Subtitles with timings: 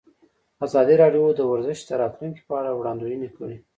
[0.65, 3.57] ازادي راډیو د ورزش د راتلونکې په اړه وړاندوینې کړې.